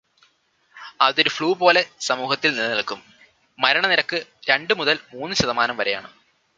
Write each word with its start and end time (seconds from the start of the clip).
അതൊരു 1.01 1.29
ഫ്ലു 1.29 1.49
പോലെ 1.59 1.81
സമൂഹത്തിൽ 1.99 2.51
നിലനില്ക്കും, 2.55 2.99
മരണനിരക്ക് 3.59 4.19
രണു 4.49 4.73
മുതൽ 4.73 4.99
മൂന്ന് 5.13 5.35
ശതമാനം 5.35 5.77
വരെയാണ്. 5.77 6.09